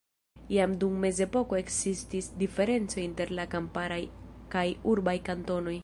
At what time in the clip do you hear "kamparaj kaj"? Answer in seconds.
3.53-4.69